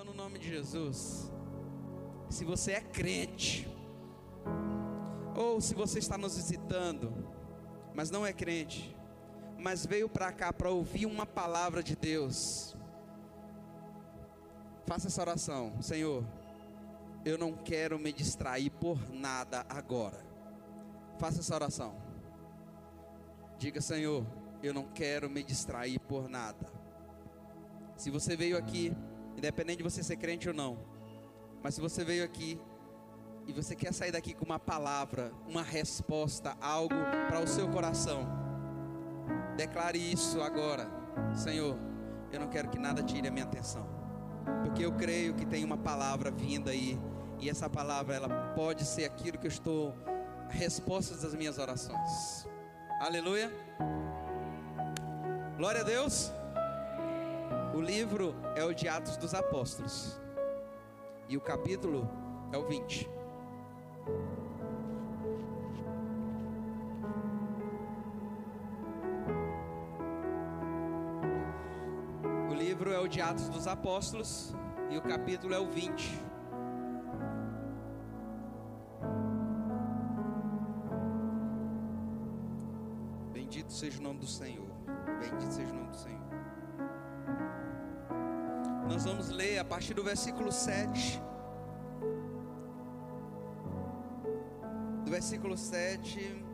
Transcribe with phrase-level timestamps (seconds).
[0.00, 1.30] Então, no nome de Jesus,
[2.30, 3.68] se você é crente,
[5.36, 7.12] ou se você está nos visitando,
[7.94, 8.96] mas não é crente,
[9.58, 12.74] mas veio para cá para ouvir uma palavra de Deus,
[14.86, 16.24] faça essa oração: Senhor,
[17.22, 20.24] eu não quero me distrair por nada agora.
[21.18, 21.94] Faça essa oração.
[23.58, 24.24] Diga, Senhor,
[24.62, 26.72] eu não quero me distrair por nada.
[27.98, 28.96] Se você veio aqui,
[29.40, 30.78] independente de você ser crente ou não,
[31.62, 32.60] mas se você veio aqui
[33.46, 36.94] e você quer sair daqui com uma palavra, uma resposta, algo
[37.26, 38.28] para o seu coração,
[39.56, 40.86] declare isso agora,
[41.34, 41.78] Senhor.
[42.30, 43.88] Eu não quero que nada tire a minha atenção,
[44.62, 47.00] porque eu creio que tem uma palavra vinda aí,
[47.38, 49.94] e essa palavra ela pode ser aquilo que eu estou,
[50.50, 52.46] respostas das minhas orações.
[53.00, 53.50] Aleluia.
[55.56, 56.30] Glória a Deus.
[57.72, 60.20] O livro é o de Atos dos Apóstolos.
[61.28, 62.08] E o capítulo
[62.52, 63.08] é o 20.
[72.50, 74.52] O livro é o de Atos dos Apóstolos.
[74.90, 76.20] E o capítulo é o 20.
[83.32, 84.66] Bendito seja o nome do Senhor.
[85.20, 86.39] Bendito seja o nome do Senhor.
[89.00, 91.22] Nós vamos ler a partir do versículo 7.
[95.02, 96.44] Do versículo 7.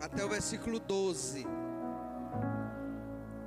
[0.00, 1.46] Até o versículo 12.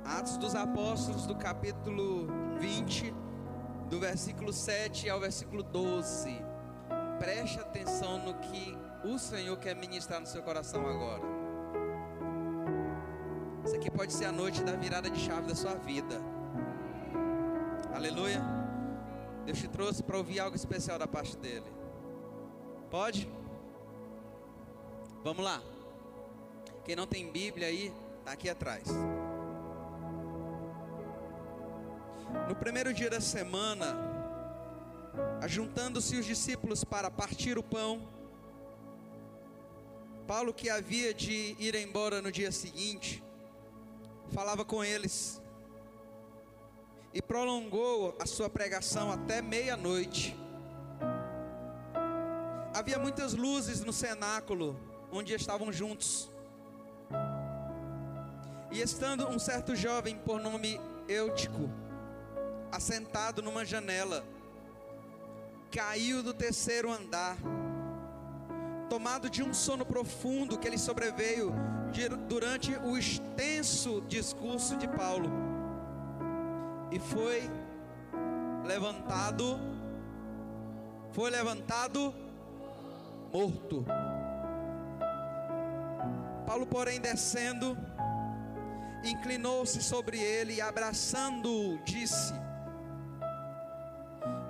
[0.06, 3.12] Atos dos Apóstolos, do capítulo 20,
[3.90, 6.57] do versículo 7 ao versículo 12.
[7.18, 11.22] Preste atenção no que o Senhor quer ministrar no seu coração agora.
[13.64, 16.20] Isso aqui pode ser a noite da virada de chave da sua vida.
[17.94, 18.40] Aleluia.
[19.44, 21.66] Deus te trouxe para ouvir algo especial da parte dele.
[22.90, 23.28] Pode?
[25.22, 25.60] Vamos lá.
[26.84, 28.88] Quem não tem Bíblia aí, está aqui atrás.
[32.48, 34.07] No primeiro dia da semana,
[35.40, 38.06] ajuntando-se os discípulos para partir o pão,
[40.26, 43.22] Paulo, que havia de ir embora no dia seguinte,
[44.30, 45.40] falava com eles
[47.14, 50.36] e prolongou a sua pregação até meia-noite.
[52.74, 54.78] Havia muitas luzes no cenáculo
[55.10, 56.30] onde estavam juntos.
[58.70, 60.78] E estando um certo jovem por nome
[61.08, 61.70] Eutico,
[62.70, 64.22] assentado numa janela,
[65.70, 67.36] caiu do terceiro andar,
[68.88, 71.52] tomado de um sono profundo que lhe sobreveio
[72.28, 75.30] durante o extenso discurso de Paulo,
[76.90, 77.50] e foi
[78.64, 79.58] levantado,
[81.12, 82.14] foi levantado
[83.32, 83.84] morto.
[86.46, 87.76] Paulo, porém, descendo,
[89.04, 92.32] inclinou-se sobre ele e abraçando-o, disse: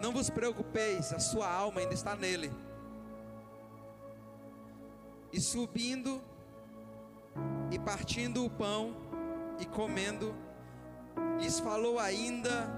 [0.00, 2.50] Não vos preocupeis, a sua alma ainda está nele.
[5.32, 6.22] E subindo
[7.70, 8.96] e partindo o pão
[9.58, 10.34] e comendo,
[11.38, 12.70] lhes falou ainda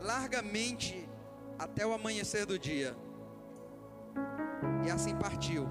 [0.00, 1.08] largamente
[1.58, 2.96] até o amanhecer do dia.
[4.84, 5.68] E assim partiu.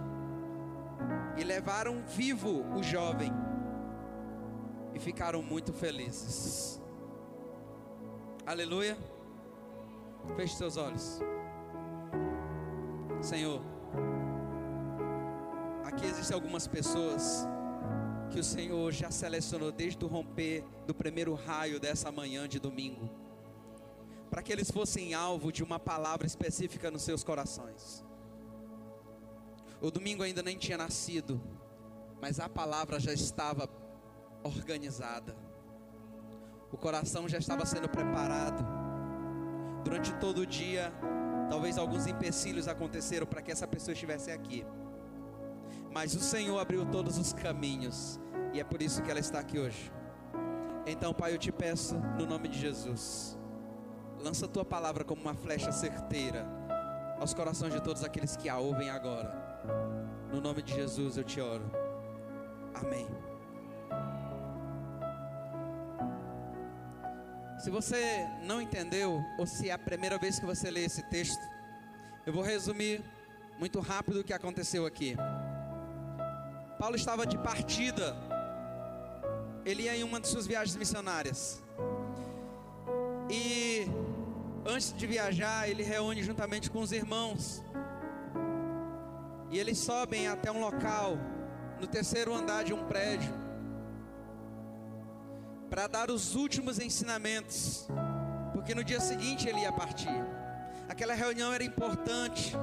[1.38, 3.32] E levaram vivo o jovem
[4.94, 6.82] e ficaram muito felizes.
[8.46, 8.98] Aleluia.
[10.36, 11.20] Feche seus olhos.
[13.22, 13.62] Senhor,
[15.84, 17.48] aqui existem algumas pessoas
[18.32, 23.10] que o Senhor já selecionou desde o romper do primeiro raio dessa manhã de domingo,
[24.30, 28.04] para que eles fossem alvo de uma palavra específica nos seus corações.
[29.82, 31.42] O domingo ainda nem tinha nascido,
[32.22, 33.70] mas a palavra já estava
[34.44, 35.36] organizada.
[36.72, 38.81] O coração já estava sendo preparado.
[39.84, 40.92] Durante todo o dia,
[41.50, 44.66] talvez alguns empecilhos aconteceram para que essa pessoa estivesse aqui.
[45.92, 48.20] Mas o Senhor abriu todos os caminhos
[48.54, 49.92] e é por isso que ela está aqui hoje.
[50.86, 53.38] Então, Pai, eu te peço no nome de Jesus,
[54.20, 56.48] lança a tua palavra como uma flecha certeira
[57.20, 59.62] aos corações de todos aqueles que a ouvem agora.
[60.32, 61.70] No nome de Jesus eu te oro.
[62.74, 63.08] Amém.
[67.62, 71.48] Se você não entendeu, ou se é a primeira vez que você lê esse texto,
[72.26, 73.04] eu vou resumir
[73.60, 75.16] muito rápido o que aconteceu aqui.
[76.80, 78.16] Paulo estava de partida,
[79.64, 81.62] ele ia em uma de suas viagens missionárias,
[83.30, 83.86] e
[84.66, 87.64] antes de viajar, ele reúne juntamente com os irmãos,
[89.52, 91.16] e eles sobem até um local,
[91.80, 93.32] no terceiro andar de um prédio,
[95.72, 97.88] para dar os últimos ensinamentos,
[98.52, 100.22] porque no dia seguinte ele ia partir.
[100.90, 102.54] Aquela reunião era importante,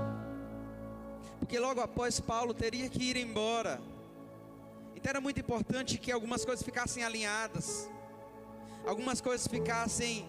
[1.39, 3.81] porque logo após Paulo teria que ir embora.
[4.95, 7.89] Então era muito importante que algumas coisas ficassem alinhadas,
[8.87, 10.27] algumas coisas ficassem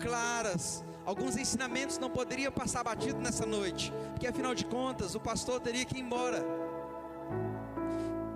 [0.00, 5.60] claras, alguns ensinamentos não poderiam passar batido nessa noite, porque afinal de contas o pastor
[5.60, 6.61] teria que ir embora.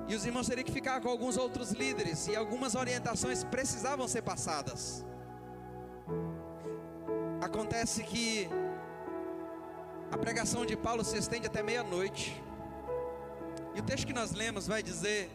[0.08, 4.23] E os irmãos teriam que ficar com alguns outros líderes, e algumas orientações precisavam ser
[4.23, 5.05] passadas.
[7.41, 8.49] Acontece que
[10.11, 12.41] a pregação de Paulo se estende até meia-noite.
[13.75, 15.31] E o texto que nós lemos vai dizer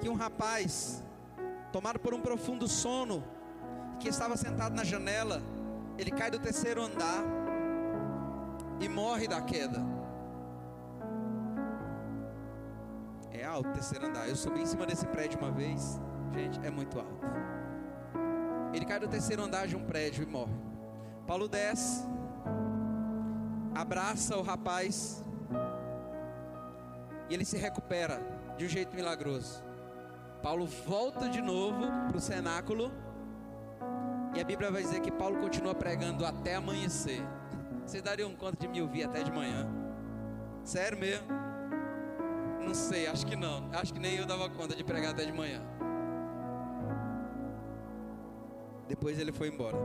[0.00, 1.02] que um rapaz,
[1.72, 3.24] tomado por um profundo sono,
[4.00, 5.42] que estava sentado na janela,
[5.96, 7.24] ele cai do terceiro andar
[8.80, 9.95] e morre da queda.
[13.56, 14.28] Alto o terceiro andar.
[14.28, 16.00] Eu subi em cima desse prédio uma vez.
[16.34, 17.26] Gente, é muito alto.
[18.72, 20.52] Ele cai do terceiro andar de um prédio e morre.
[21.26, 22.06] Paulo desce,
[23.74, 25.24] abraça o rapaz
[27.28, 28.20] e ele se recupera
[28.56, 29.64] de um jeito milagroso.
[30.42, 32.92] Paulo volta de novo para o cenáculo
[34.34, 37.22] e a Bíblia vai dizer que Paulo continua pregando até amanhecer.
[37.84, 39.66] Vocês dariam conta de me ouvir até de manhã?
[40.62, 41.45] Sério mesmo?
[42.66, 43.70] Não sei, acho que não.
[43.72, 45.62] Acho que nem eu dava conta de pregar até de manhã.
[48.88, 49.76] Depois ele foi embora.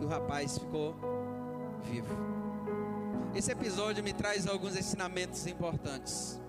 [0.00, 0.96] E o rapaz ficou
[1.82, 2.16] vivo.
[3.34, 6.40] Esse episódio me traz alguns ensinamentos importantes.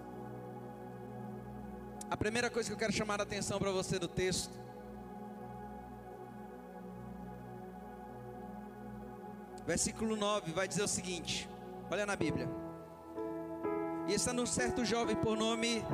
[2.10, 4.60] A primeira coisa que eu quero chamar a atenção para você do texto
[9.70, 11.48] Versículo 9 vai dizer o seguinte:
[11.92, 12.50] Olha na Bíblia.
[14.10, 15.86] E estando um certo jovem por nome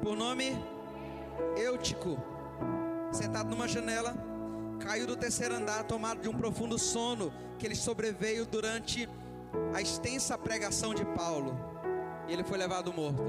[0.00, 0.56] por nome
[1.56, 2.16] Eutico,
[3.10, 4.14] sentado numa janela,
[4.78, 9.08] caiu do terceiro andar, tomado de um profundo sono que lhe sobreveio durante
[9.74, 11.58] a extensa pregação de Paulo.
[12.28, 13.24] E ele foi levado morto.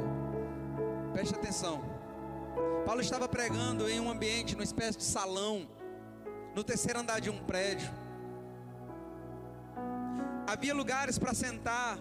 [1.12, 1.81] Preste atenção.
[2.86, 5.68] Paulo estava pregando em um ambiente, numa espécie de salão,
[6.56, 7.90] no terceiro andar de um prédio.
[10.45, 11.98] Havia lugares para sentar,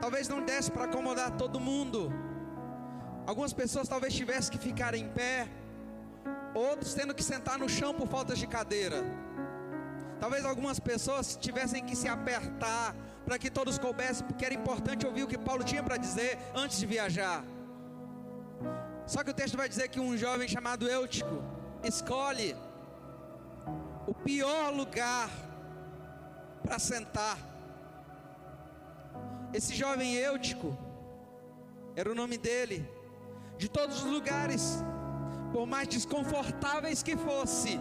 [0.00, 2.12] talvez não desse para acomodar todo mundo.
[3.26, 5.48] Algumas pessoas talvez tivessem que ficar em pé,
[6.54, 9.04] outros tendo que sentar no chão por falta de cadeira.
[10.18, 12.94] Talvez algumas pessoas tivessem que se apertar
[13.24, 16.78] para que todos coubessem, porque era importante ouvir o que Paulo tinha para dizer antes
[16.78, 17.44] de viajar.
[19.06, 21.42] Só que o texto vai dizer que um jovem chamado Eutico
[21.82, 22.54] escolhe
[24.06, 25.30] o pior lugar
[26.62, 27.49] para sentar.
[29.52, 30.76] Esse jovem Eutico,
[31.96, 32.88] era o nome dele,
[33.58, 34.82] de todos os lugares,
[35.52, 37.78] por mais desconfortáveis que fosse,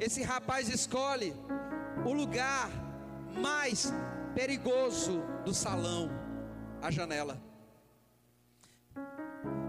[0.00, 1.34] esse rapaz escolhe
[2.04, 2.68] o lugar
[3.40, 3.92] mais
[4.34, 6.10] perigoso do salão,
[6.82, 7.40] a janela.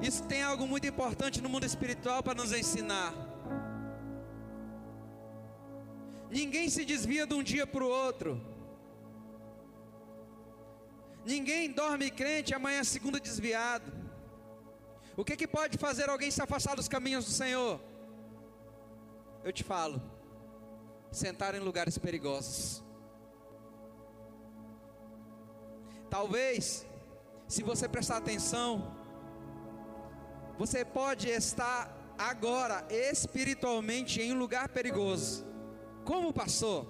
[0.01, 3.13] Isso tem algo muito importante no mundo espiritual para nos ensinar.
[6.29, 8.54] Ninguém se desvia de um dia para o outro.
[11.25, 13.91] Ninguém dorme crente, amanhã é segunda desviado.
[15.17, 17.81] O que, que pode fazer alguém se afastar dos caminhos do Senhor?
[19.43, 19.99] Eu te falo,
[21.11, 22.83] sentar em lugares perigosos.
[26.11, 26.85] Talvez,
[27.47, 28.95] se você prestar atenção,
[30.59, 35.43] você pode estar agora espiritualmente em um lugar perigoso.
[36.03, 36.87] Como passou?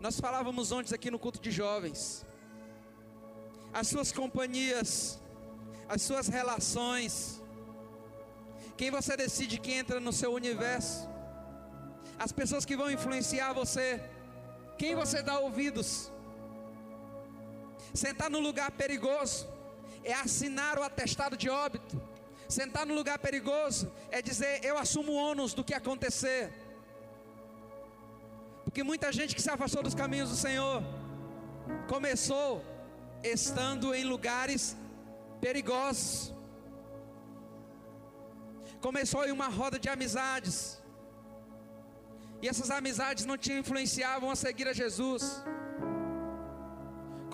[0.00, 2.26] Nós falávamos ontem aqui no culto de jovens
[3.74, 5.18] as suas companhias,
[5.88, 7.42] as suas relações,
[8.76, 11.08] quem você decide que entra no seu universo,
[12.18, 14.00] as pessoas que vão influenciar você,
[14.78, 16.10] quem você dá ouvidos.
[17.92, 19.48] Sentar no lugar perigoso
[20.04, 22.00] é assinar o atestado de óbito.
[22.48, 26.52] Sentar no lugar perigoso é dizer: Eu assumo o ônus do que acontecer.
[28.64, 30.82] Porque muita gente que se afastou dos caminhos do Senhor
[31.88, 32.73] começou
[33.24, 34.76] estando em lugares
[35.40, 36.32] perigosos.
[38.86, 40.82] Começou em uma roda de amizades.
[42.42, 45.24] E essas amizades não te influenciavam a seguir a Jesus.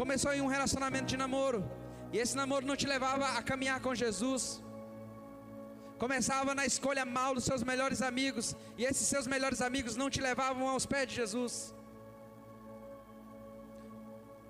[0.01, 1.59] começou em um relacionamento de namoro,
[2.13, 4.63] e esse namoro não te levava a caminhar com Jesus.
[5.99, 10.21] Começava na escolha mal dos seus melhores amigos, e esses seus melhores amigos não te
[10.29, 11.75] levavam aos pés de Jesus.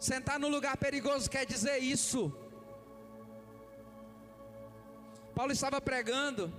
[0.00, 2.32] Sentar no lugar perigoso quer dizer isso.
[5.34, 6.52] Paulo estava pregando,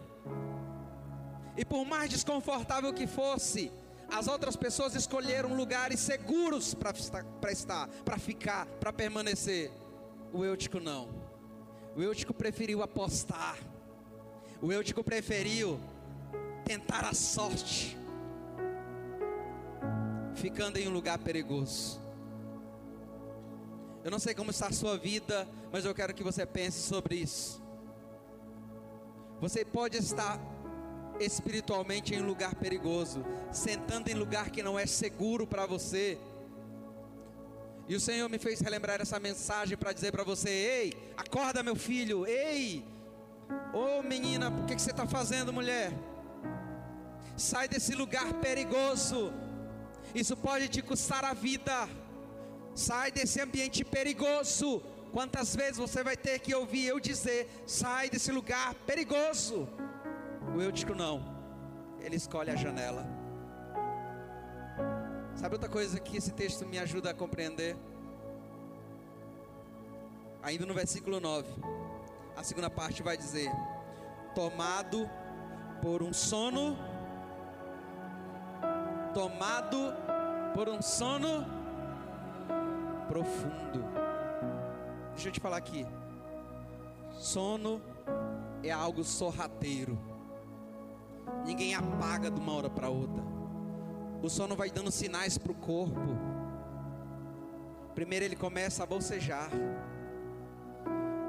[1.57, 3.71] e por mais desconfortável que fosse,
[4.10, 6.91] as outras pessoas escolheram lugares seguros para
[7.50, 9.71] estar, para ficar, para permanecer.
[10.33, 11.10] O Eutico não.
[11.95, 13.57] O Eutico preferiu apostar.
[14.62, 15.79] O Eutico preferiu
[16.63, 17.98] tentar a sorte,
[20.36, 22.00] ficando em um lugar perigoso.
[24.03, 27.15] Eu não sei como está a sua vida, mas eu quero que você pense sobre
[27.15, 27.62] isso.
[29.39, 30.39] Você pode estar
[31.20, 36.17] espiritualmente em um lugar perigoso, sentando em lugar que não é seguro para você.
[37.88, 41.75] E o Senhor me fez relembrar essa mensagem para dizer para você: ei, acorda, meu
[41.75, 42.84] filho, ei,
[43.74, 45.91] ô oh, menina, o que, que você está fazendo, mulher?
[47.38, 49.31] Sai desse lugar perigoso,
[50.13, 51.88] isso pode te custar a vida.
[52.73, 58.31] Sai desse ambiente perigoso, Quantas vezes você vai ter que ouvir eu dizer: sai desse
[58.31, 59.67] lugar perigoso?
[60.55, 61.21] O eu digo não,
[61.99, 63.05] ele escolhe a janela.
[65.35, 67.75] Sabe outra coisa que esse texto me ajuda a compreender?
[70.41, 71.47] Ainda no versículo 9,
[72.37, 73.51] a segunda parte vai dizer:
[74.33, 75.09] tomado
[75.81, 76.77] por um sono,
[79.13, 79.77] tomado
[80.53, 81.61] por um sono
[83.12, 83.84] profundo.
[85.12, 85.86] Deixa eu te falar aqui.
[87.12, 87.82] Sono
[88.63, 90.00] é algo sorrateiro.
[91.46, 93.22] Ninguém apaga de uma hora para outra.
[94.24, 96.00] O sono vai dando sinais para o corpo.
[97.94, 99.50] Primeiro ele começa a bocejar.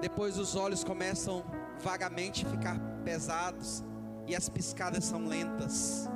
[0.00, 1.44] Depois os olhos começam
[1.80, 3.82] vagamente a ficar pesados
[4.28, 6.08] e as piscadas são lentas.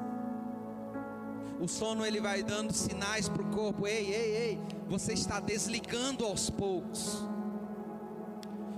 [1.59, 3.85] O sono ele vai dando sinais para o corpo.
[3.85, 7.27] Ei, ei, ei, você está desligando aos poucos.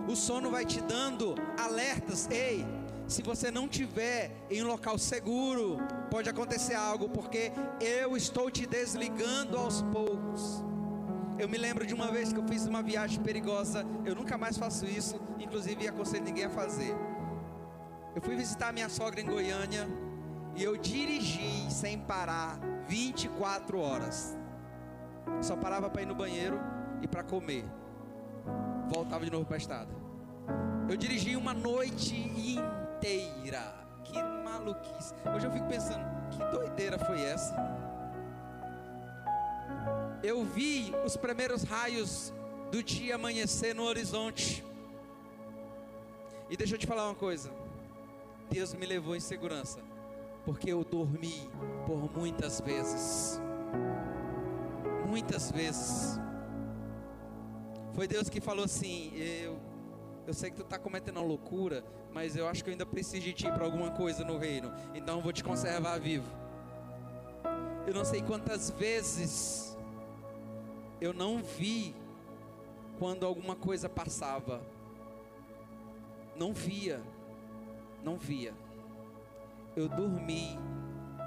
[0.09, 2.29] O sono vai te dando alertas.
[2.31, 2.67] Ei,
[3.07, 5.79] se você não tiver em um local seguro,
[6.11, 10.65] pode acontecer algo, porque eu estou te desligando aos poucos.
[11.39, 14.57] Eu me lembro de uma vez que eu fiz uma viagem perigosa, eu nunca mais
[14.57, 16.97] faço isso, inclusive aconselho ninguém a fazer.
[18.17, 19.87] Eu fui visitar minha sogra em Goiânia
[20.57, 24.38] e eu dirigi sem parar 24 horas.
[25.43, 26.59] Só parava para ir no banheiro
[27.03, 27.65] e para comer.
[28.89, 29.91] Voltava de novo para a estrada.
[30.89, 33.75] Eu dirigi uma noite inteira.
[34.05, 35.15] Que maluquice.
[35.35, 37.55] Hoje eu fico pensando, que doideira foi essa?
[40.23, 42.33] Eu vi os primeiros raios
[42.71, 44.65] do dia amanhecer no horizonte.
[46.51, 47.51] E deixa eu te falar uma coisa.
[48.51, 49.81] Deus me levou em segurança,
[50.45, 51.51] porque eu dormi
[51.87, 53.39] por muitas vezes.
[55.09, 56.19] Muitas vezes.
[57.95, 59.59] Foi Deus que falou assim: eu
[60.29, 63.23] eu sei que tu está cometendo uma loucura, mas eu acho que eu ainda preciso
[63.23, 64.71] de ti para alguma coisa no reino.
[64.95, 66.27] Então eu vou te conservar vivo.
[67.87, 69.75] Eu não sei quantas vezes
[71.01, 71.95] eu não vi
[72.99, 74.61] quando alguma coisa passava.
[76.37, 77.01] Não via.
[78.05, 78.53] Não via.
[79.75, 80.59] Eu dormi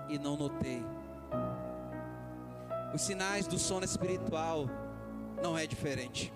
[0.09, 0.83] e não notei.
[2.93, 4.67] Os sinais do sono espiritual
[5.41, 6.33] não é diferente.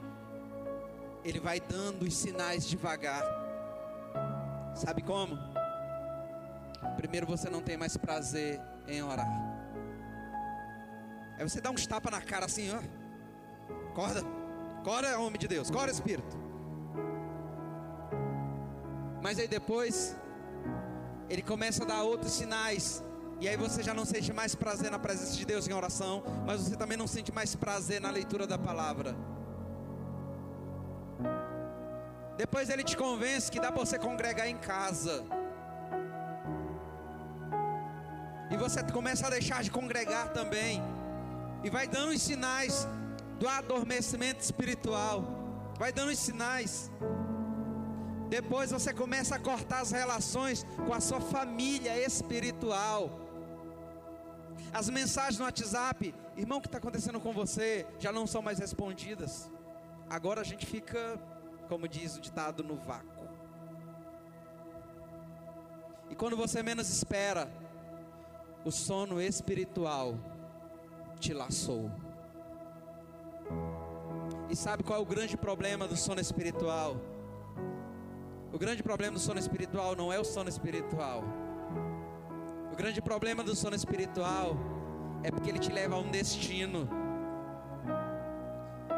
[1.23, 3.23] Ele vai dando os sinais devagar.
[4.75, 5.37] Sabe como?
[6.97, 9.27] Primeiro você não tem mais prazer em orar.
[11.37, 12.79] Aí você dá uns tapas na cara assim, ó.
[13.89, 14.21] Acorda.
[14.79, 15.69] Acorda, homem de Deus.
[15.69, 16.37] Acorda, Espírito.
[19.21, 20.15] Mas aí depois,
[21.29, 23.03] ele começa a dar outros sinais.
[23.39, 26.23] E aí você já não sente mais prazer na presença de Deus em oração.
[26.45, 29.15] Mas você também não sente mais prazer na leitura da palavra.
[32.37, 35.23] Depois ele te convence que dá para você congregar em casa.
[38.51, 40.81] E você começa a deixar de congregar também.
[41.63, 42.87] E vai dando os sinais
[43.39, 45.23] do adormecimento espiritual.
[45.77, 46.91] Vai dando os sinais.
[48.29, 53.24] Depois você começa a cortar as relações com a sua família espiritual.
[54.79, 57.87] As mensagens no WhatsApp, irmão, o que está acontecendo com você?
[57.97, 59.49] Já não são mais respondidas.
[60.17, 61.01] Agora a gente fica
[61.67, 63.27] como diz o ditado, no vácuo.
[66.09, 67.49] E quando você menos espera,
[68.63, 70.17] o sono espiritual
[71.19, 71.91] te laçou.
[74.49, 76.97] E sabe qual é o grande problema do sono espiritual?
[78.53, 81.23] O grande problema do sono espiritual não é o sono espiritual.
[82.75, 84.57] O grande problema do sono espiritual
[85.23, 86.89] é porque ele te leva a um destino.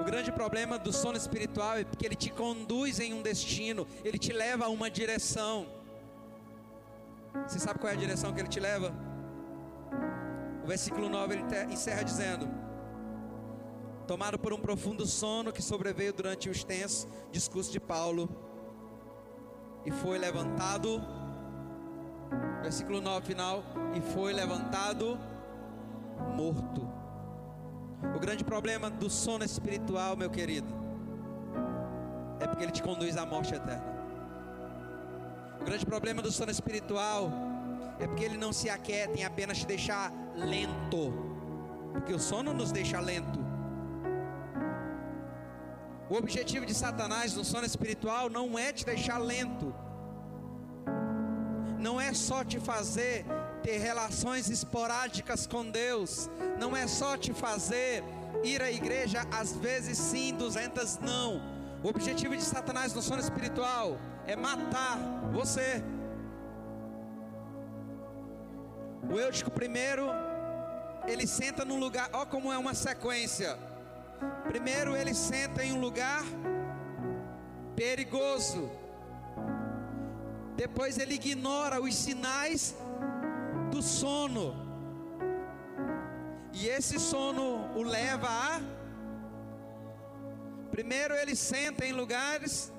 [0.02, 4.18] O grande problema do sono espiritual é porque ele te conduz em um destino, ele
[4.18, 5.68] te leva a uma direção.
[7.46, 8.92] Você sabe qual é a direção que ele te leva?
[10.64, 12.50] O versículo 9 ele encerra dizendo:
[14.08, 18.28] Tomado por um profundo sono que sobreveio durante o extenso discurso de Paulo,
[19.86, 21.00] e foi levantado,
[22.68, 23.64] versículo 9 final,
[23.96, 25.18] e foi levantado
[26.36, 26.86] morto.
[28.14, 30.68] O grande problema do sono espiritual, meu querido,
[32.42, 33.96] é porque ele te conduz à morte eterna.
[35.62, 37.32] O grande problema do sono espiritual
[38.02, 41.14] é porque ele não se aquieta em apenas te deixar lento,
[41.94, 43.40] porque o sono nos deixa lento.
[46.10, 49.74] O objetivo de Satanás no sono espiritual não é te deixar lento,
[51.78, 53.26] não é só te fazer
[53.62, 56.30] ter relações esporádicas com Deus,
[56.60, 58.04] não é só te fazer
[58.44, 61.42] ir à igreja às vezes sim, duzentas não.
[61.84, 64.98] O objetivo de Satanás no sono espiritual é matar
[65.32, 65.84] você.
[69.10, 70.10] O Eutico primeiro,
[71.08, 73.58] ele senta num lugar, ó como é uma sequência.
[74.48, 76.24] Primeiro ele senta em um lugar
[77.76, 78.70] perigoso.
[80.58, 82.76] Depois ele ignora os sinais
[83.72, 84.54] do sono.
[86.52, 88.60] E esse sono o leva a
[90.72, 92.72] Primeiro ele senta em lugares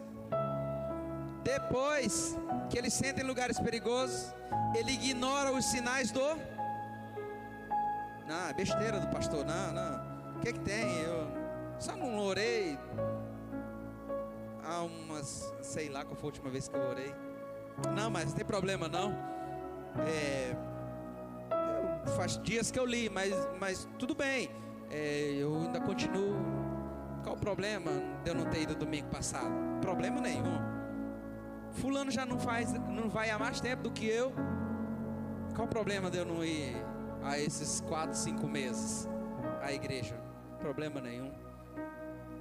[1.49, 2.37] depois
[2.69, 4.35] que ele senta em lugares perigosos,
[4.77, 6.21] ele ignora os sinais do
[8.27, 10.37] Não, é besteira do pastor, não, não.
[10.37, 11.01] O que, que tem?
[11.01, 11.27] Eu
[11.79, 12.79] só não orei
[14.63, 17.15] há umas, sei lá qual foi a última vez que eu orei.
[17.95, 19.13] Não, mas não tem problema não.
[20.07, 20.57] É,
[22.17, 24.51] faz dias que eu li, mas, mas tudo bem.
[24.91, 26.37] É, eu ainda continuo.
[27.23, 27.91] Qual o problema
[28.25, 29.53] de eu não ter ido domingo passado?
[29.81, 30.59] Problema nenhum.
[31.73, 34.33] Fulano já não faz, não vai há mais tempo do que eu.
[35.55, 36.77] Qual o problema de eu não ir
[37.23, 39.09] a esses quatro, cinco meses
[39.61, 40.29] à igreja?
[40.59, 41.31] problema nenhum.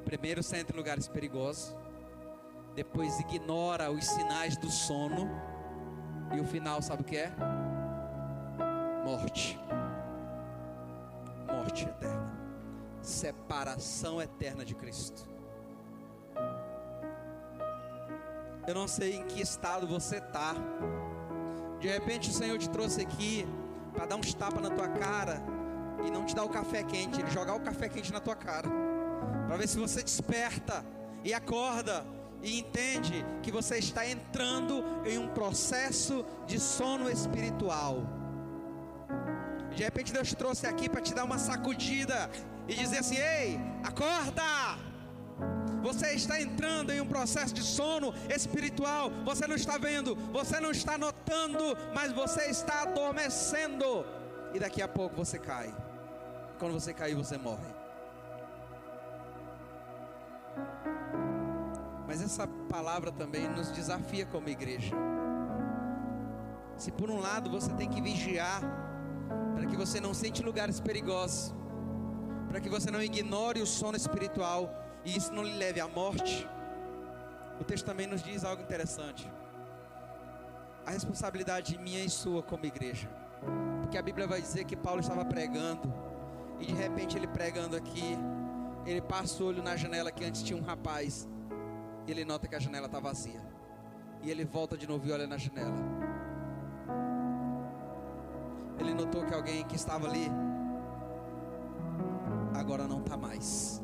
[0.03, 1.75] Primeiro senta em lugares perigosos,
[2.77, 5.27] depois ignora os sinais do sono,
[6.31, 7.31] e o final sabe o que é?
[9.03, 9.59] Morte.
[11.47, 12.37] Morte eterna.
[13.01, 15.27] Separação eterna de Cristo.
[18.67, 20.53] Eu não sei em que estado você está.
[21.79, 23.47] De repente o Senhor te trouxe aqui
[23.91, 25.41] para dar uns tapas na tua cara
[26.05, 28.69] e não te dar o café quente, ele jogar o café quente na tua cara,
[29.47, 30.85] para ver se você desperta
[31.23, 32.05] e acorda
[32.41, 38.03] e entende que você está entrando em um processo de sono espiritual.
[39.75, 42.29] De repente Deus trouxe aqui para te dar uma sacudida
[42.67, 44.87] e dizer assim: "Ei, acorda!"
[45.81, 49.11] Você está entrando em um processo de sono espiritual.
[49.23, 54.05] Você não está vendo, você não está notando, mas você está adormecendo.
[54.53, 55.73] E daqui a pouco você cai.
[56.57, 57.76] Quando você cair, você morre.
[62.27, 64.95] Essa palavra também nos desafia como igreja.
[66.77, 68.61] Se por um lado você tem que vigiar,
[69.55, 71.55] para que você não sente lugares perigosos,
[72.49, 74.69] para que você não ignore o sono espiritual
[75.03, 76.47] e isso não lhe leve à morte,
[77.59, 79.29] o texto também nos diz algo interessante.
[80.85, 83.09] A responsabilidade minha e sua como igreja.
[83.81, 85.91] Porque a Bíblia vai dizer que Paulo estava pregando
[86.59, 88.17] e de repente ele pregando aqui,
[88.85, 91.27] ele passa o olho na janela que antes tinha um rapaz.
[92.07, 93.41] E ele nota que a janela está vazia.
[94.23, 95.75] E ele volta de novo e olha na janela.
[98.79, 100.31] Ele notou que alguém que estava ali
[102.55, 103.83] agora não está mais.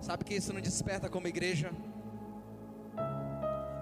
[0.00, 1.70] Sabe que isso não desperta como igreja?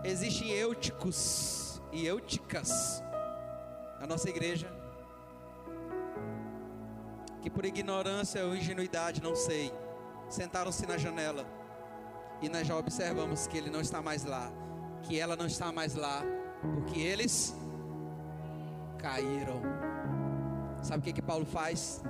[0.04, 3.02] Existem eúticos e eúticas
[4.00, 4.68] na nossa igreja
[7.40, 9.72] que por ignorância ou ingenuidade, não sei,
[10.28, 11.44] sentaram-se na janela
[12.42, 14.50] e nós já observamos que ele não está mais lá,
[15.04, 16.22] que ela não está mais lá,
[16.60, 17.54] porque eles
[18.98, 19.62] caíram.
[20.82, 22.02] Sabe o que que Paulo faz?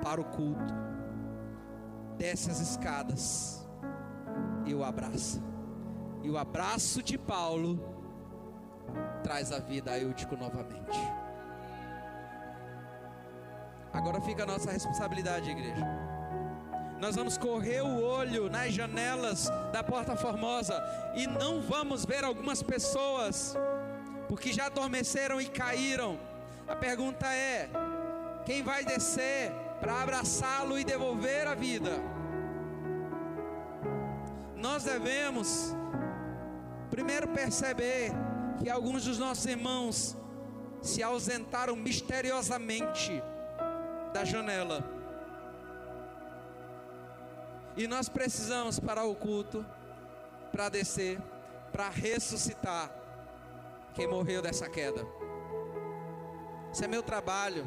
[0.00, 0.72] Para o culto,
[2.16, 3.66] desce as escadas
[4.64, 5.40] e o abraça.
[6.22, 7.80] E o abraço de Paulo
[9.24, 10.98] traz a vida a Eutico novamente.
[13.92, 16.01] Agora fica a nossa responsabilidade, igreja.
[17.02, 20.80] Nós vamos correr o olho nas janelas da Porta Formosa
[21.16, 23.56] e não vamos ver algumas pessoas,
[24.28, 26.16] porque já adormeceram e caíram.
[26.68, 27.68] A pergunta é:
[28.44, 31.90] quem vai descer para abraçá-lo e devolver a vida?
[34.54, 35.74] Nós devemos
[36.88, 38.12] primeiro perceber
[38.60, 40.16] que alguns dos nossos irmãos
[40.80, 43.20] se ausentaram misteriosamente
[44.14, 44.91] da janela
[47.76, 49.64] e nós precisamos parar o culto
[50.50, 51.20] para descer,
[51.72, 52.90] para ressuscitar
[53.94, 55.06] quem morreu dessa queda.
[56.72, 57.66] Isso é meu trabalho.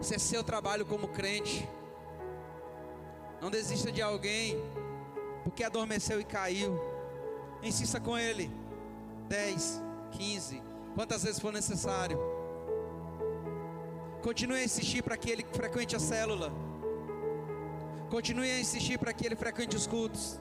[0.00, 1.68] Isso é seu trabalho como crente.
[3.40, 4.56] Não desista de alguém
[5.44, 6.78] porque adormeceu e caiu.
[7.62, 8.50] Insista com ele.
[9.28, 10.62] 10, 15,
[10.94, 12.18] quantas vezes for necessário.
[14.22, 16.52] Continue a insistir para que ele frequente a célula.
[18.10, 20.38] Continue a insistir para que ele frequente os cultos.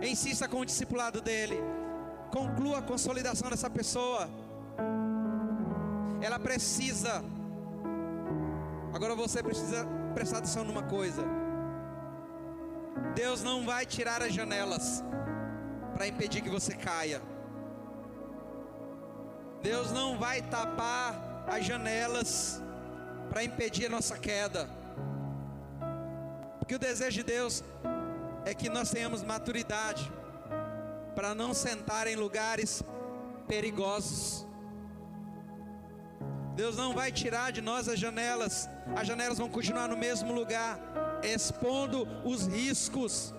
[0.00, 1.60] Insista com o discipulado dele.
[2.30, 4.28] Conclua a consolidação dessa pessoa.
[6.20, 7.24] Ela precisa.
[8.92, 11.24] Agora você precisa prestar atenção numa coisa.
[13.14, 15.02] Deus não vai tirar as janelas
[15.94, 17.20] para impedir que você caia.
[19.60, 22.62] Deus não vai tapar as janelas
[23.28, 24.77] para impedir a nossa queda.
[26.68, 27.64] Porque o desejo de Deus
[28.44, 30.12] é que nós tenhamos maturidade
[31.14, 32.82] para não sentar em lugares
[33.46, 34.46] perigosos.
[36.54, 40.78] Deus não vai tirar de nós as janelas, as janelas vão continuar no mesmo lugar,
[41.22, 43.32] expondo os riscos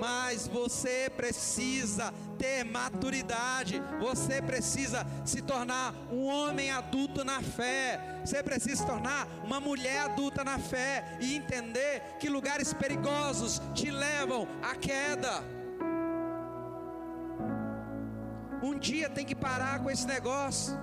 [0.00, 8.42] mas você precisa ter maturidade, você precisa se tornar um homem adulto na fé, você
[8.42, 14.46] precisa se tornar uma mulher adulta na fé e entender que lugares perigosos te levam
[14.62, 15.42] à queda.
[18.62, 20.76] Um dia tem que parar com esse negócio.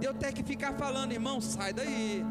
[0.00, 2.24] Eu ter que ficar falando, irmão, sai daí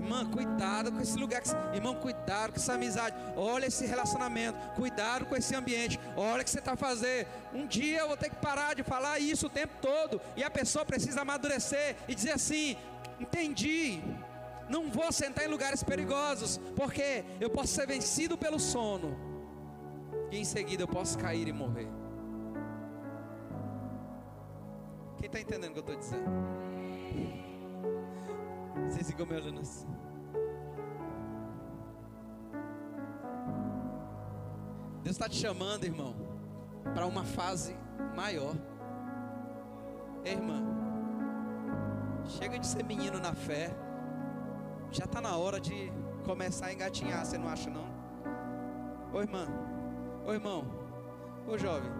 [0.00, 1.42] Irmã, cuidado com esse lugar.
[1.74, 3.14] Irmão, cuidado com essa amizade.
[3.36, 4.58] Olha esse relacionamento.
[4.74, 6.00] Cuidado com esse ambiente.
[6.16, 7.26] Olha o que você está fazendo.
[7.52, 10.20] Um dia eu vou ter que parar de falar isso o tempo todo.
[10.36, 12.76] E a pessoa precisa amadurecer e dizer assim:
[13.20, 14.00] entendi.
[14.68, 16.58] Não vou sentar em lugares perigosos.
[16.74, 19.16] Porque eu posso ser vencido pelo sono.
[20.30, 21.88] E em seguida eu posso cair e morrer.
[25.18, 26.30] Quem está entendendo o que eu estou dizendo?
[29.00, 29.86] Assim.
[35.02, 36.14] Deus está te chamando, irmão,
[36.94, 37.74] para uma fase
[38.14, 38.54] maior.
[40.22, 40.62] Ei, irmã,
[42.26, 43.74] chega de ser menino na fé.
[44.90, 45.90] Já está na hora de
[46.24, 47.88] começar a engatinhar, você não acha não?
[49.12, 49.46] Ô irmã,
[50.26, 50.64] ô irmão,
[51.46, 51.90] ô jovem,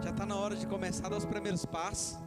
[0.00, 2.18] já está na hora de começar a dar os primeiros passos.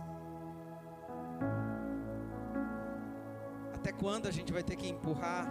[4.00, 5.46] Quando a gente vai ter que empurrar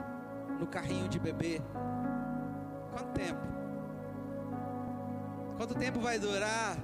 [0.58, 1.60] no carrinho de bebê?
[2.90, 3.46] Quanto tempo?
[5.56, 6.76] Quanto tempo vai durar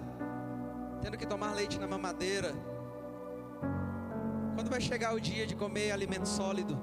[1.02, 2.52] tendo que tomar leite na mamadeira?
[4.54, 6.78] Quando vai chegar o dia de comer alimento sólido?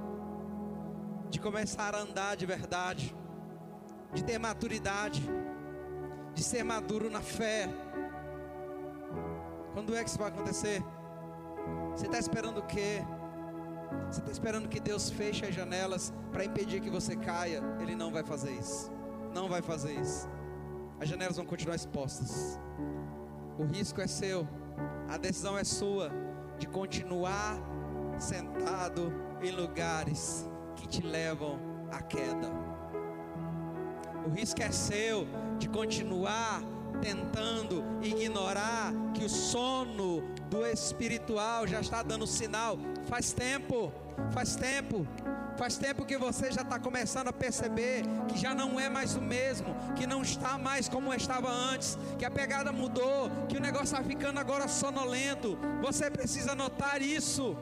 [1.30, 3.16] De começar a andar de verdade?
[4.14, 5.22] De ter maturidade?
[6.34, 7.70] De ser maduro na fé?
[9.74, 10.84] Quando é que isso vai acontecer?
[11.92, 13.04] Você está esperando o quê?
[14.10, 17.62] Você está esperando que Deus feche as janelas para impedir que você caia?
[17.80, 18.92] Ele não vai fazer isso.
[19.34, 20.30] Não vai fazer isso.
[21.00, 22.60] As janelas vão continuar expostas.
[23.58, 24.48] O risco é seu.
[25.10, 26.12] A decisão é sua
[26.58, 27.58] de continuar
[28.20, 31.60] sentado em lugares que te levam
[31.92, 32.52] à queda.
[34.26, 36.62] O risco é seu de continuar
[37.02, 42.78] tentando ignorar que o sono do espiritual já está dando sinal.
[43.08, 43.92] Faz tempo,
[44.32, 45.08] faz tempo.
[45.58, 49.22] Faz tempo que você já está começando a perceber que já não é mais o
[49.22, 53.86] mesmo, que não está mais como estava antes, que a pegada mudou, que o negócio
[53.86, 55.58] está ficando agora sonolento.
[55.82, 57.58] Você precisa notar isso.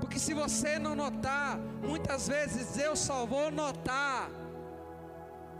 [0.00, 4.28] Porque se você não notar, muitas vezes eu só vou notar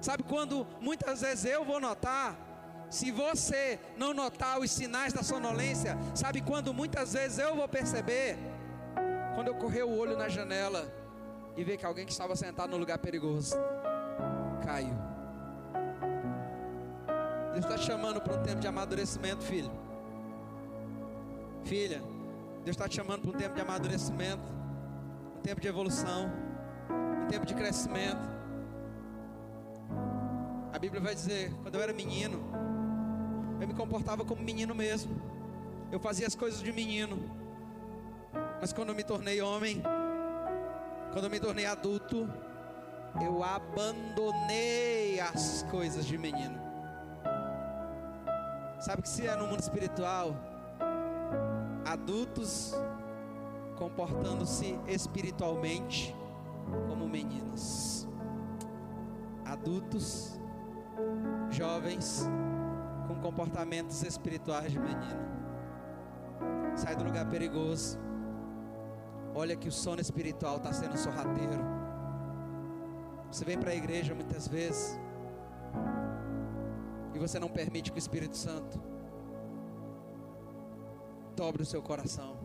[0.00, 2.36] Sabe quando muitas vezes eu vou notar?
[2.88, 8.36] Se você não notar os sinais da sonolência, sabe quando muitas vezes eu vou perceber?
[9.34, 10.92] Quando eu correr o olho na janela
[11.56, 13.56] e ver que alguém que estava sentado no lugar perigoso
[14.64, 14.96] caiu.
[17.52, 19.70] Deus está te chamando para um tempo de amadurecimento, filho.
[21.64, 22.02] Filha,
[22.64, 24.52] Deus está te chamando para um tempo de amadurecimento,
[25.36, 26.32] um tempo de evolução,
[27.24, 28.39] um tempo de crescimento.
[30.80, 32.40] Bíblia vai dizer: quando eu era menino,
[33.60, 35.20] eu me comportava como menino mesmo.
[35.92, 37.18] Eu fazia as coisas de menino.
[38.60, 39.82] Mas quando eu me tornei homem,
[41.12, 42.26] quando eu me tornei adulto,
[43.20, 46.58] eu abandonei as coisas de menino.
[48.80, 50.34] Sabe que se é no mundo espiritual,
[51.84, 52.74] adultos
[53.76, 56.14] comportando-se espiritualmente
[56.88, 58.08] como meninos.
[59.44, 60.39] Adultos,
[61.50, 62.28] jovens
[63.06, 65.30] com comportamentos espirituais de menino.
[66.76, 67.98] Sai do lugar perigoso.
[69.34, 71.64] Olha que o sono espiritual está sendo sorrateiro.
[73.30, 74.98] Você vem para a igreja muitas vezes
[77.14, 78.80] e você não permite que o Espírito Santo
[81.36, 82.36] dobre o seu coração.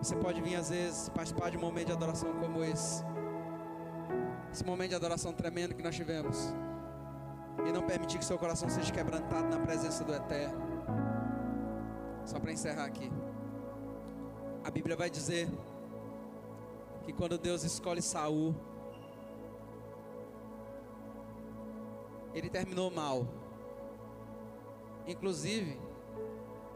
[0.00, 3.04] Você pode vir às vezes participar de um momento de adoração como esse.
[4.52, 6.52] Esse momento de adoração tremendo que nós tivemos.
[7.66, 10.60] E não permitir que seu coração seja quebrantado na presença do Eterno.
[12.24, 13.10] Só para encerrar aqui.
[14.64, 15.48] A Bíblia vai dizer
[17.04, 18.54] que quando Deus escolhe Saul,
[22.34, 23.26] ele terminou mal.
[25.06, 25.80] Inclusive,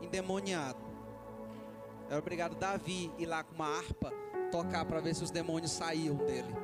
[0.00, 0.78] endemoniado.
[2.08, 4.12] Era obrigado Davi ir lá com uma harpa
[4.50, 6.54] tocar para ver se os demônios saíam dele.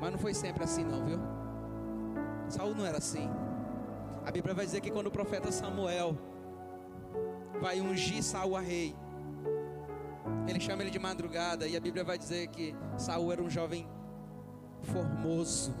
[0.00, 1.18] Mas não foi sempre assim não, viu?
[2.48, 3.28] Saul não era assim.
[4.24, 6.18] A Bíblia vai dizer que quando o profeta Samuel
[7.60, 8.96] vai ungir Saul a rei,
[10.48, 13.86] ele chama ele de madrugada e a Bíblia vai dizer que Saul era um jovem
[14.82, 15.74] formoso,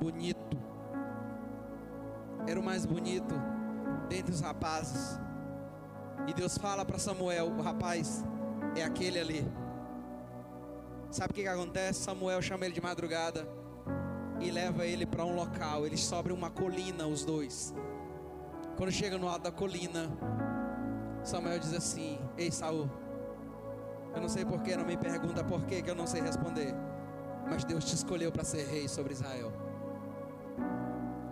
[0.00, 0.56] bonito.
[2.46, 3.34] Era o mais bonito
[4.08, 5.18] dentre os rapazes.
[6.28, 8.24] E Deus fala para Samuel: o rapaz
[8.76, 9.52] é aquele ali.
[11.10, 12.00] Sabe o que, que acontece?
[12.00, 13.46] Samuel chama ele de madrugada
[14.40, 15.86] e leva ele para um local.
[15.86, 17.74] Eles sobem uma colina, os dois.
[18.76, 20.10] Quando chega no alto da colina,
[21.22, 22.90] Samuel diz assim: Ei, Saul,
[24.14, 26.74] eu não sei porquê, não me pergunta por que eu não sei responder.
[27.48, 29.52] Mas Deus te escolheu para ser rei sobre Israel.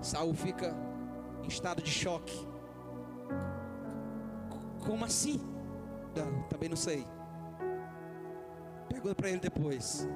[0.00, 0.74] Saul fica
[1.42, 2.46] em estado de choque.
[4.84, 5.40] Como assim?
[6.14, 7.06] Não, também não sei.
[8.88, 10.08] Pergunta para ele depois.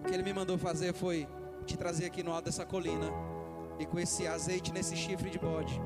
[0.00, 1.28] O que ele me mandou fazer foi
[1.70, 3.06] te trazer aqui no alto dessa colina
[3.78, 5.80] e com esse azeite nesse chifre de bode,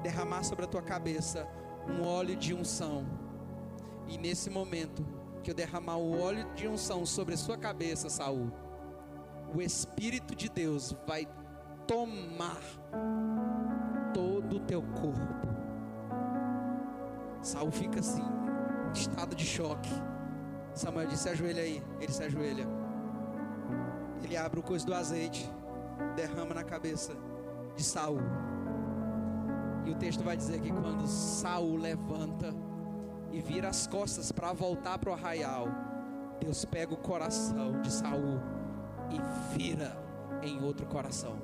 [0.00, 1.48] derramar sobre a tua cabeça
[1.88, 3.04] um óleo de unção.
[4.06, 5.04] E nesse momento
[5.42, 8.52] que eu derramar o óleo de unção sobre a sua cabeça, Saul,
[9.52, 11.26] o Espírito de Deus vai
[11.88, 12.60] tomar
[14.14, 15.46] todo o teu corpo.
[17.42, 18.24] Saul fica assim,
[18.88, 19.90] em estado de choque.
[20.72, 21.82] Samuel disse: ajoelha aí.
[22.00, 22.85] Ele se ajoelha.
[24.26, 25.48] Ele abre o coiso do azeite,
[26.16, 27.16] derrama na cabeça
[27.76, 28.18] de Saul.
[29.84, 32.52] E o texto vai dizer que quando Saul levanta
[33.30, 35.68] e vira as costas para voltar para o arraial,
[36.40, 38.40] Deus pega o coração de Saul
[39.10, 39.96] e vira
[40.42, 41.36] em outro coração.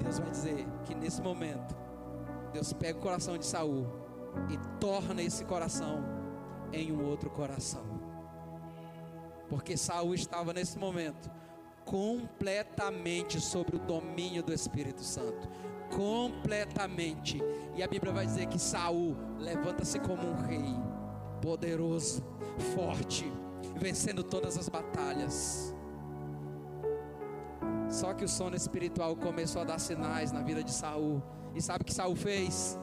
[0.00, 1.74] Deus vai dizer que nesse momento
[2.52, 3.84] Deus pega o coração de Saul
[4.48, 6.04] e torna esse coração
[6.72, 7.82] em um outro coração.
[9.48, 11.36] Porque Saul estava nesse momento
[11.88, 15.48] completamente sobre o domínio do Espírito Santo.
[15.96, 17.42] Completamente.
[17.74, 20.74] E a Bíblia vai dizer que Saul levanta-se como um rei,
[21.40, 22.22] poderoso,
[22.74, 23.24] forte,
[23.74, 25.74] vencendo todas as batalhas.
[27.88, 31.22] Só que o sono espiritual começou a dar sinais na vida de Saul.
[31.54, 32.78] E sabe o que Saul fez?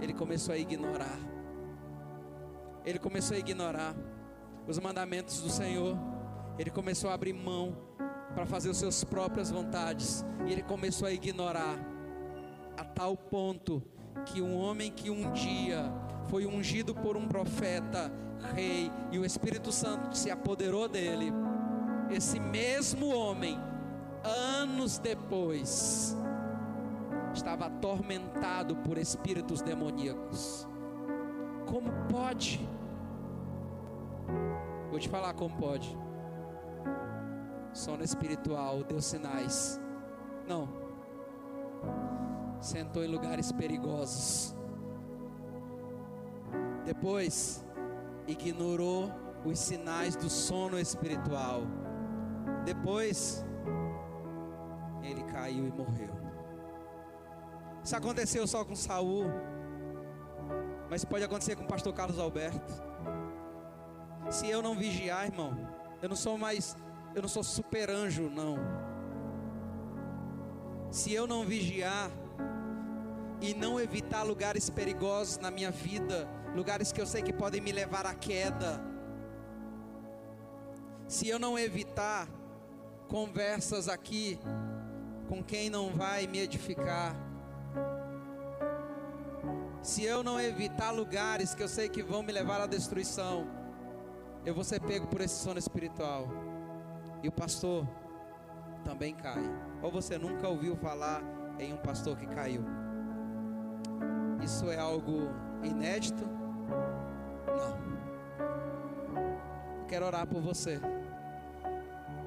[0.00, 1.18] Ele começou a ignorar.
[2.84, 3.96] Ele começou a ignorar
[4.68, 6.09] os mandamentos do Senhor.
[6.60, 7.74] Ele começou a abrir mão
[8.34, 10.22] para fazer as suas próprias vontades.
[10.46, 11.78] E ele começou a ignorar
[12.76, 13.82] a tal ponto
[14.26, 15.90] que um homem que um dia
[16.28, 18.12] foi ungido por um profeta,
[18.54, 21.32] rei, e o Espírito Santo se apoderou dele.
[22.10, 23.58] Esse mesmo homem,
[24.22, 26.14] anos depois,
[27.32, 30.68] estava atormentado por espíritos demoníacos.
[31.64, 32.60] Como pode?
[34.90, 35.96] Vou te falar como pode.
[37.72, 39.80] Sono espiritual deu sinais.
[40.46, 40.68] Não.
[42.60, 44.54] Sentou em lugares perigosos.
[46.84, 47.64] Depois,
[48.26, 49.10] ignorou
[49.44, 51.62] os sinais do sono espiritual.
[52.64, 53.44] Depois,
[55.02, 56.10] ele caiu e morreu.
[57.82, 59.24] Isso aconteceu só com Saul,
[60.90, 62.72] mas pode acontecer com o pastor Carlos Alberto.
[64.30, 65.56] Se eu não vigiar, irmão,
[66.02, 66.76] eu não sou mais
[67.14, 68.56] eu não sou super anjo, não.
[70.90, 72.10] Se eu não vigiar
[73.40, 77.72] e não evitar lugares perigosos na minha vida, lugares que eu sei que podem me
[77.72, 78.82] levar à queda,
[81.06, 82.28] se eu não evitar
[83.08, 84.38] conversas aqui
[85.28, 87.16] com quem não vai me edificar,
[89.82, 93.46] se eu não evitar lugares que eu sei que vão me levar à destruição,
[94.44, 96.49] eu vou ser pego por esse sono espiritual.
[97.22, 97.86] E o pastor
[98.84, 99.42] também cai.
[99.82, 101.22] Ou você nunca ouviu falar
[101.58, 102.64] em um pastor que caiu?
[104.42, 105.28] Isso é algo
[105.62, 106.24] inédito?
[107.46, 107.90] Não.
[109.86, 110.80] Quero orar por você.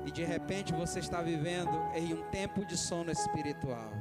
[0.05, 3.91] E de repente você está vivendo em um tempo de sono espiritual.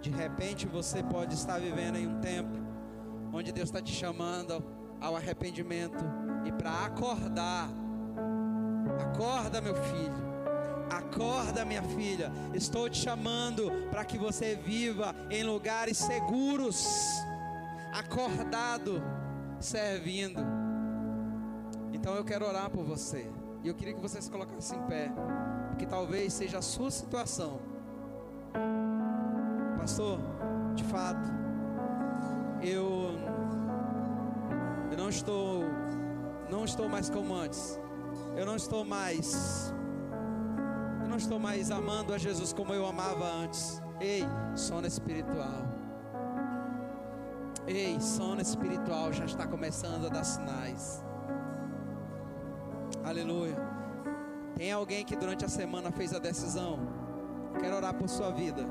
[0.00, 2.58] De repente você pode estar vivendo em um tempo
[3.32, 4.62] onde Deus está te chamando
[5.00, 6.04] ao arrependimento
[6.44, 7.68] e para acordar.
[9.00, 10.34] Acorda, meu filho.
[10.90, 12.30] Acorda, minha filha.
[12.52, 16.86] Estou te chamando para que você viva em lugares seguros,
[17.92, 19.02] acordado,
[19.58, 20.40] servindo.
[21.92, 23.30] Então eu quero orar por você.
[23.62, 25.10] E eu queria que você se colocasse em pé,
[25.70, 27.60] porque talvez seja a sua situação.
[29.78, 30.18] Pastor,
[30.74, 31.30] de fato,
[32.62, 33.18] eu
[34.90, 35.64] eu não estou
[36.50, 37.80] não estou mais como antes.
[38.36, 39.72] Eu não estou mais
[41.04, 43.80] eu não estou mais amando a Jesus como eu amava antes.
[44.00, 44.24] Ei,
[44.56, 45.62] sono espiritual.
[47.66, 51.04] Ei, sono espiritual já está começando a dar sinais.
[53.04, 53.56] Aleluia.
[54.56, 56.78] Tem alguém que durante a semana fez a decisão?
[57.60, 58.64] Quero orar por sua vida.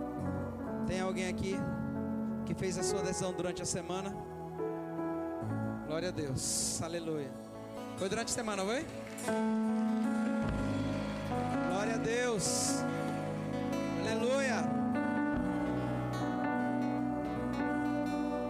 [0.88, 1.56] Tem alguém aqui
[2.46, 4.16] que fez a sua decisão durante a semana?
[5.86, 6.82] Glória a Deus.
[6.82, 7.32] Aleluia.
[7.98, 8.84] Foi durante a semana, foi?
[11.70, 12.84] Glória a Deus.
[14.02, 14.64] Aleluia.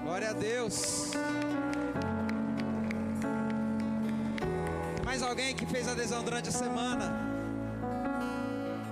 [0.03, 1.11] Glória a Deus.
[5.13, 7.13] mais alguém que fez adesão durante a semana?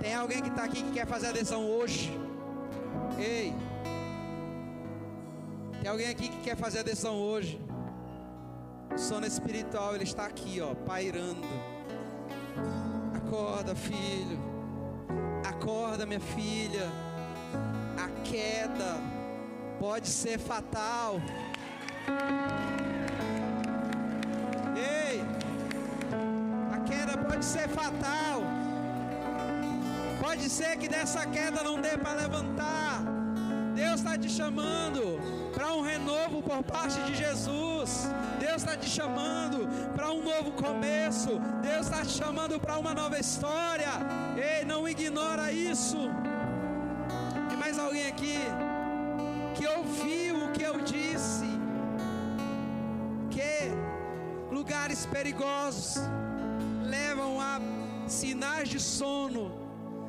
[0.00, 2.16] Tem alguém que está aqui que quer fazer adesão hoje?
[3.18, 3.52] Ei,
[5.80, 7.60] tem alguém aqui que quer fazer adesão hoje?
[8.94, 11.71] O sono espiritual ele está aqui, ó, pairando.
[13.32, 14.38] Acorda, filho.
[15.42, 16.86] Acorda, minha filha.
[17.96, 19.00] A queda
[19.80, 21.18] pode ser fatal.
[27.28, 28.42] pode ser fatal.
[30.20, 33.02] Pode ser que dessa queda não dê para levantar.
[33.74, 35.18] Deus está te chamando
[35.54, 38.08] para um renovo por parte de Jesus.
[38.38, 39.68] Deus está te chamando
[40.02, 41.38] para um novo começo.
[41.62, 43.92] Deus está te chamando para uma nova história.
[44.36, 45.96] Ei, não ignora isso.
[47.48, 48.38] Tem mais alguém aqui
[49.54, 51.46] que ouviu o que eu disse?
[53.30, 53.70] Que
[54.52, 56.02] lugares perigosos
[56.82, 57.60] levam a
[58.08, 59.52] sinais de sono,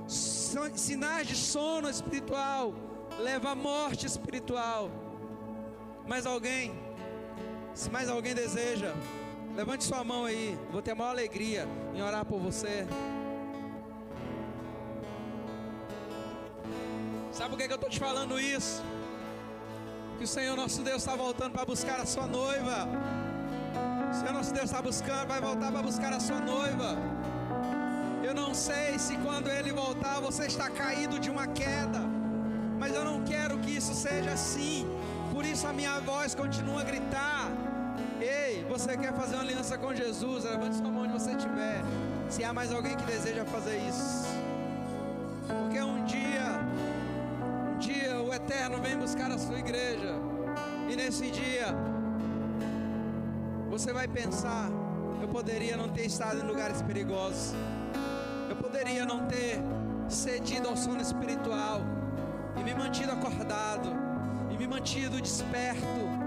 [0.07, 2.73] sinais de sono espiritual,
[3.19, 4.89] leva à morte espiritual.
[6.07, 6.73] Mais alguém?
[7.75, 8.91] Se mais alguém deseja,
[9.55, 10.57] levante sua mão aí.
[10.71, 12.85] Vou ter a maior alegria em orar por você.
[17.31, 18.83] Sabe por que, que eu estou te falando isso?
[20.17, 22.87] Que o Senhor nosso Deus está voltando para buscar a sua noiva.
[24.11, 26.95] O Senhor nosso Deus está buscando, vai voltar para buscar a sua noiva.
[28.23, 32.01] Eu não sei se quando Ele voltar você está caído de uma queda,
[32.79, 34.87] mas eu não quero que isso seja assim.
[35.31, 37.62] Por isso a minha voz continua a gritar.
[38.73, 40.45] Você quer fazer uma aliança com Jesus?
[40.45, 41.83] Levante sua mão onde você estiver.
[42.27, 44.25] Se há mais alguém que deseja fazer isso.
[45.47, 46.59] Porque um dia,
[47.71, 50.15] um dia o Eterno vem buscar a sua igreja.
[50.89, 51.67] E nesse dia,
[53.69, 54.71] você vai pensar:
[55.21, 57.53] eu poderia não ter estado em lugares perigosos,
[58.49, 59.61] eu poderia não ter
[60.09, 61.79] cedido ao sono espiritual
[62.59, 63.89] e me mantido acordado
[64.49, 66.22] e me mantido desperto.